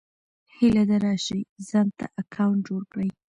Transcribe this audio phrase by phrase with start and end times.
[0.55, 1.27] هيله ده راشٸ
[1.69, 3.09] ځانته اکونټ جوړ کړى